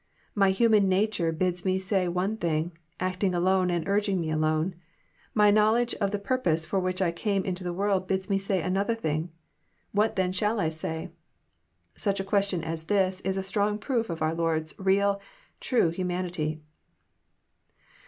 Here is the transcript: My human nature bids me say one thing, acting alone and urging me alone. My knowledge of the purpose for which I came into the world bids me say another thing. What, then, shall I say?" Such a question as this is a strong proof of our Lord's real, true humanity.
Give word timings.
My 0.33 0.49
human 0.49 0.89
nature 0.89 1.31
bids 1.31 1.63
me 1.63 1.77
say 1.77 2.07
one 2.07 2.35
thing, 2.37 2.75
acting 2.99 3.35
alone 3.35 3.69
and 3.69 3.87
urging 3.87 4.19
me 4.19 4.31
alone. 4.31 4.73
My 5.35 5.51
knowledge 5.51 5.93
of 6.01 6.09
the 6.09 6.17
purpose 6.17 6.65
for 6.65 6.79
which 6.79 7.03
I 7.03 7.11
came 7.11 7.45
into 7.45 7.63
the 7.63 7.71
world 7.71 8.07
bids 8.07 8.27
me 8.27 8.39
say 8.39 8.63
another 8.63 8.95
thing. 8.95 9.29
What, 9.91 10.15
then, 10.15 10.31
shall 10.31 10.59
I 10.59 10.69
say?" 10.69 11.11
Such 11.93 12.19
a 12.19 12.23
question 12.23 12.63
as 12.63 12.85
this 12.85 13.21
is 13.21 13.37
a 13.37 13.43
strong 13.43 13.77
proof 13.77 14.09
of 14.09 14.23
our 14.23 14.33
Lord's 14.33 14.73
real, 14.79 15.21
true 15.59 15.89
humanity. 15.91 16.63